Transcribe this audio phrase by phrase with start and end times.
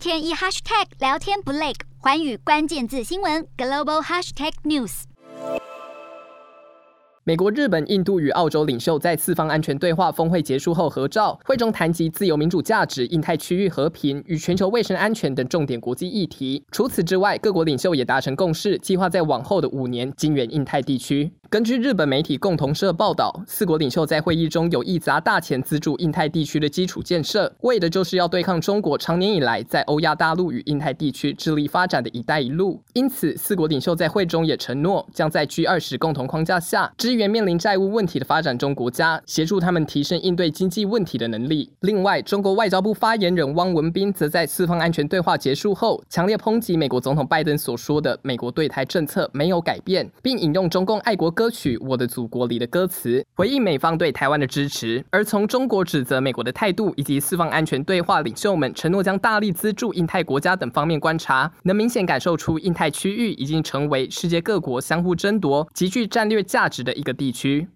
[0.00, 5.02] 天一 hashtag 聊天不累，环宇关键字新闻 global hashtag news。
[7.24, 16.64] 美国、日本、印度与澳洲领袖在四方安全对话峰会结束后合照，会中谈及自由民主价值、印太区域和平与全球卫生安全等重点国际议题。
[16.72, 21.30] 除此之外，各国领袖也达成共识，计划在往后的五年经援印太地区。
[21.50, 32.80] 根据日本媒体共同社报道，四国领袖在会议中有意砸大钱资助印太地区的基础建设，为的就是要对抗中国长年以来在欧亚大陆与印太地区致力发展的一带一路。
[32.92, 41.72] 因此，四国领袖在会中也承诺，将在 G20 共同框架下支援面临债务问题的发展中国家，协助他们提升应对经济问题的能力。
[41.80, 55.02] 另外，中国外交部发言人汪文斌则在四方安全对话结束后，强烈抨击美国总统拜登所说的美国对台政策没有改变，并引用中共爱国歌曲《我的祖国》里的歌词，回应美方对台湾的支持。
[55.08, 67.66] 而从中国指责美国的态度，以及四方安全对话领袖们承诺将大力资助印太国家等方面观察，能明显感受出印太区域已经成为世界各国相互争夺、极具战略价值的一个地区。